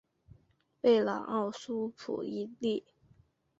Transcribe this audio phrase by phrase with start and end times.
[0.81, 2.83] 贝朗奥苏普伊利。